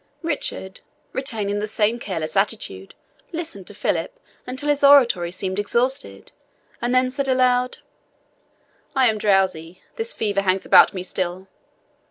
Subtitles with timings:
[0.23, 0.81] Richard,
[1.13, 2.95] retaining the same careless attitude,
[3.31, 6.31] listened to Philip until his oratory seemed exhausted,
[6.81, 7.77] and then said aloud,
[8.95, 11.45] "I am drowsy this fever hangs about me still.